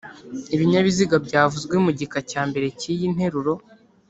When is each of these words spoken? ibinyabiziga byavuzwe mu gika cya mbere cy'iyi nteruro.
ibinyabiziga 0.55 1.15
byavuzwe 1.25 1.75
mu 1.85 1.91
gika 1.99 2.19
cya 2.29 2.41
mbere 2.49 2.67
cy'iyi 2.79 3.07
nteruro. 3.15 3.53